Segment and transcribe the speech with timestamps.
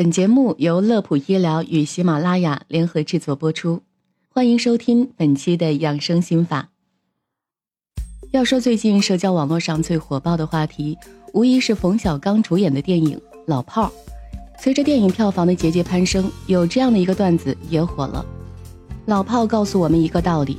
[0.00, 3.82] 本节目由乐普医疗与喜马拉雅联合制作播出，
[4.30, 6.70] 欢迎收听本期的养生心法。
[8.30, 10.96] 要说最近社交网络上最火爆的话题，
[11.34, 13.88] 无疑是冯小刚主演的电影《老炮儿》。
[14.58, 18.24] 随着电影票房的节节攀升，有这样的一个段子也火了。
[19.04, 20.56] 老炮告诉我们一个道理：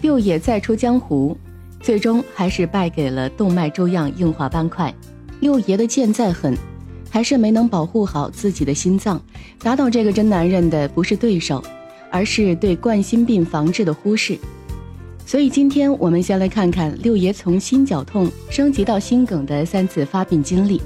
[0.00, 1.36] 六爷再出江湖，
[1.78, 4.94] 最终还是败给了动脉粥样硬化斑块。
[5.40, 6.56] 六爷的剑再狠。
[7.14, 9.22] 还是没能保护好自己的心脏，
[9.62, 11.62] 打倒这个真男人的不是对手，
[12.10, 14.36] 而是对冠心病防治的忽视。
[15.24, 20.82] 所以今天我们先来看看六爷从心绞痛升级到心梗的三次发病经历。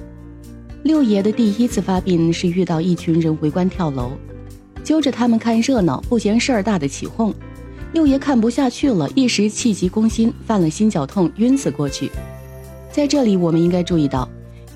[0.82, 4.10] 六爷的第一次发病是遇到一群人围观跳楼，
[4.84, 7.34] 揪着他们看热闹，不嫌事儿大的起哄。
[7.94, 12.10] 六爷看不下去了，一时气急攻心，犯了心绞痛，晕死过去。
[12.92, 14.28] 在这里，我们应该注意到。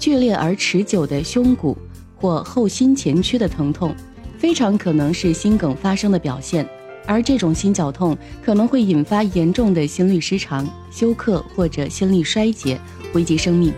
[0.02, 1.78] 剧烈而持久的胸骨
[2.16, 3.94] 或后心前区的疼痛，
[4.36, 6.68] 非常可能是心梗发生的表现，
[7.06, 12.80] 而这种心绞痛可能会引发严重的心律失常、休克或者心力衰竭，
[13.14, 13.72] 危及生命。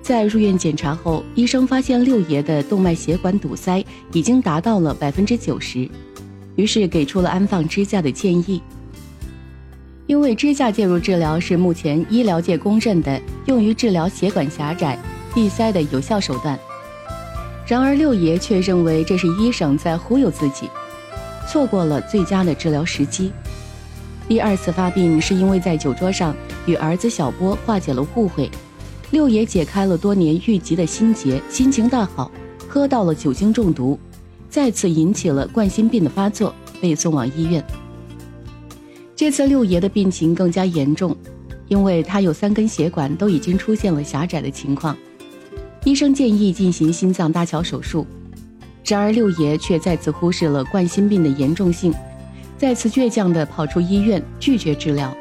[0.00, 5.88] 在入院检查后，医生发现六爷的动脉血管堵塞已经达到了百分之九十，
[6.54, 8.62] 于是给出了安放支架的建议。
[10.06, 14.96] 因为支架介入治疗是目前医疗界公认的用于治疗血管狭窄。
[15.34, 16.58] 闭塞的有效手段，
[17.66, 20.68] 然而六爷却认为这是医生在忽悠自己，
[21.48, 23.32] 错过了最佳的治疗时机。
[24.28, 26.34] 第二次发病是因为在酒桌上
[26.66, 28.50] 与儿子小波化解了误会，
[29.10, 32.30] 六爷解开了多年郁积的心结，心情大好，
[32.68, 33.98] 喝到了酒精中毒，
[34.48, 37.62] 再次引起了冠心病的发作，被送往医院。
[39.16, 41.16] 这次六爷的病情更加严重，
[41.68, 44.96] 因为他有三根血管都已经出现了狭窄的情况。
[45.84, 48.06] 医生建议进行心脏搭桥手术，
[48.86, 51.92] 然而六爷却再次忽视了冠心病的严重性，
[52.56, 55.12] 再次倔强地跑出医院拒绝治疗。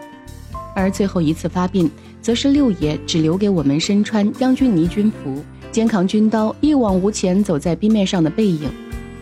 [0.76, 1.90] 而最后一次发病，
[2.22, 8.70] 则是六爷只留给我们身穿将军尼军服、肩扛军刀、一往无前走在冰面上的背影。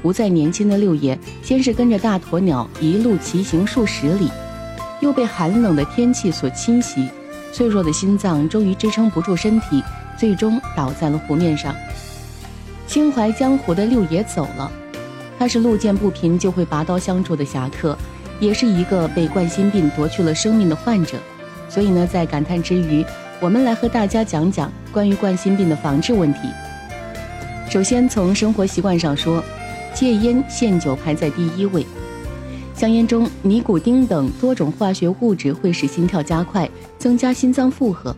[0.02, 4.30] 不再年轻的六爷，先是跟着大鸵鸟一路骑行数十里，
[5.00, 7.08] 又被寒冷的天气所侵袭，
[7.54, 9.82] 脆弱的心脏终于支撑不住身体。
[10.20, 11.74] 最终倒在了湖面上。
[12.86, 14.70] 心怀江湖的六爷走了，
[15.38, 17.98] 他是路见不平就会拔刀相助的侠客，
[18.40, 21.18] 也是一个被冠心病夺去了生命的患者。
[21.70, 23.06] 所以呢，在感叹之余，
[23.40, 26.40] 我们来和大家讲讲关于冠心病的防治问题。
[27.70, 29.44] 首先从生活习惯上说，
[29.94, 31.86] 戒烟限酒排在第一位。
[32.74, 38.16] 香烟中尼古丁等多种化学物质会使心跳加快，增加心脏负荷。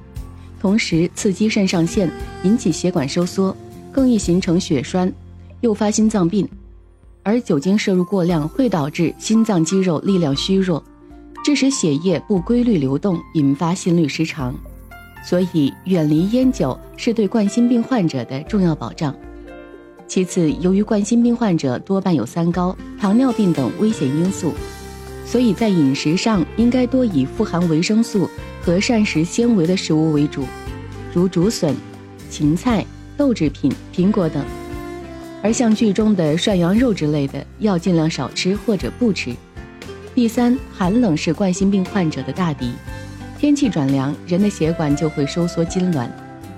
[0.62, 2.08] 同时刺激肾上腺，
[2.44, 3.58] 引起血管收缩，
[3.92, 5.12] 更易形成血栓，
[5.62, 6.48] 诱发心脏病。
[7.24, 10.84] 而酒精摄入过量会导致心脏肌肉力量虚弱，
[11.44, 14.54] 致使血液不规律流动，引发心律失常。
[15.26, 19.16] 所以，远离烟酒是对冠心病患者的重要保障。
[20.08, 24.54] 其次，由于冠心病患者多半有三高、糖尿病等危险因素，
[25.32, 28.30] 所以在饮食上应该多以富含维生素。
[28.64, 30.46] 和膳食纤维的食物为主，
[31.12, 31.76] 如竹笋、
[32.30, 32.86] 芹菜、
[33.18, 34.46] 豆制品、苹果等。
[35.42, 39.36] 而像剧中的涮羊肉之类的，要尽量少吃或者不吃。
[40.14, 42.74] 第三，寒冷是冠心病患者的大敌。
[43.40, 46.08] 天气转凉，人的血管就会收缩痉挛，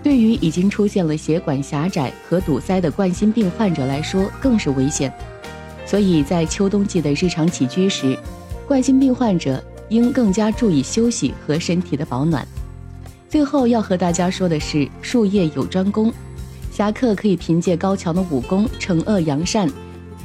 [0.03, 5.09] 对于已经出现了血管狭窄和堵塞的冠心病患者来说更是危险。
[5.85, 8.17] 所以在秋冬季的日常起居时，
[8.73, 9.63] 冠心病患者。
[9.89, 12.47] 应更加注意休息和身体的保暖。
[13.29, 16.11] 最后要和大家说的是，术业有专攻，
[16.71, 19.69] 侠客可以凭借高强的武功惩恶扬善，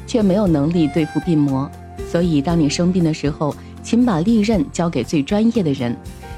[0.07, 1.69] 却没有能力对付病魔。
[2.09, 5.95] 所以，当你生病的时候，请把利刃交给最专业的人，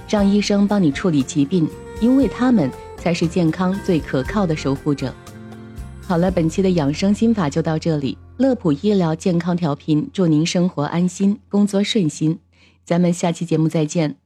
[0.09, 1.65] 让医生帮你处理疾病，
[2.01, 5.13] 因为他们才是健康最可靠的守护者。
[6.05, 8.17] 好了，本期的养生心法就到这里。
[8.41, 12.39] 乐普医疗健康调频，祝您生活安心，工作顺心。
[12.83, 14.20] 咱们下期节目再见。